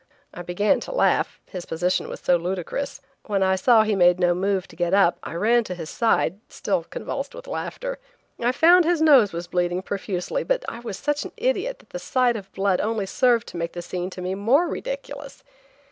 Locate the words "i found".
8.39-8.83